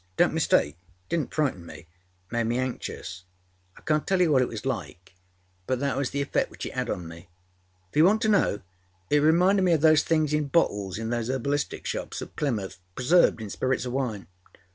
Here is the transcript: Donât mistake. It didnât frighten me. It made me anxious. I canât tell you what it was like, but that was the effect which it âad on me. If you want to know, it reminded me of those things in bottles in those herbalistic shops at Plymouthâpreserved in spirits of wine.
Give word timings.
Donât 0.17 0.33
mistake. 0.33 0.77
It 0.79 1.13
didnât 1.13 1.31
frighten 1.31 1.63
me. 1.63 1.77
It 1.81 1.87
made 2.31 2.45
me 2.47 2.57
anxious. 2.57 3.25
I 3.77 3.81
canât 3.81 4.07
tell 4.07 4.19
you 4.19 4.31
what 4.31 4.41
it 4.41 4.47
was 4.47 4.65
like, 4.65 5.13
but 5.67 5.77
that 5.79 5.95
was 5.95 6.09
the 6.09 6.21
effect 6.23 6.49
which 6.49 6.65
it 6.65 6.73
âad 6.73 6.89
on 6.89 7.07
me. 7.07 7.29
If 7.91 7.97
you 7.97 8.05
want 8.05 8.23
to 8.23 8.27
know, 8.29 8.61
it 9.11 9.19
reminded 9.19 9.61
me 9.61 9.73
of 9.73 9.81
those 9.81 10.01
things 10.01 10.33
in 10.33 10.47
bottles 10.47 10.97
in 10.97 11.11
those 11.11 11.29
herbalistic 11.29 11.85
shops 11.85 12.19
at 12.23 12.35
Plymouthâpreserved 12.35 13.41
in 13.41 13.51
spirits 13.51 13.85
of 13.85 13.93
wine. 13.93 14.25